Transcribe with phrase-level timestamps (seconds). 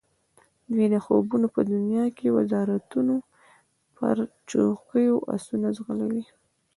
[0.71, 3.15] دوی د خوبونو په دنیا کې د وزارتونو
[3.95, 4.17] پر
[4.49, 6.23] چوکیو آسونه ځغلولي.